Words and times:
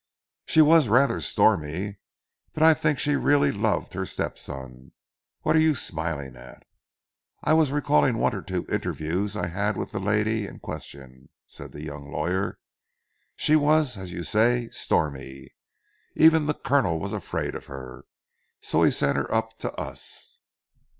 "She 0.47 0.63
was 0.63 0.87
rather 0.87 1.21
stormy, 1.21 1.99
but 2.53 2.63
I 2.63 2.73
think 2.73 2.97
she 2.97 3.15
really 3.15 3.51
loved 3.51 3.93
her 3.93 4.03
step 4.07 4.35
son. 4.39 4.93
What 5.43 5.55
are 5.55 5.59
you 5.59 5.75
smiling 5.75 6.35
at?" 6.35 6.65
"I 7.43 7.53
was 7.53 7.71
recalling 7.71 8.17
one 8.17 8.33
or 8.33 8.41
two 8.41 8.65
interviews 8.67 9.35
I 9.37 9.45
had 9.45 9.77
with 9.77 9.91
the 9.91 9.99
lady 9.99 10.47
in 10.47 10.57
question," 10.57 11.29
said 11.45 11.71
the 11.71 11.83
young 11.83 12.11
lawyer. 12.11 12.57
"She 13.35 13.55
was, 13.55 13.95
as 13.95 14.11
you 14.11 14.23
say, 14.23 14.69
stormy. 14.71 15.53
Even 16.15 16.47
the 16.47 16.55
Colonel 16.55 16.99
was 16.99 17.13
afraid 17.13 17.53
of 17.53 17.67
her, 17.67 18.05
so 18.59 18.81
he 18.81 18.89
sent 18.89 19.19
her 19.19 19.31
up 19.31 19.59
to 19.59 19.71
us." 19.73 20.39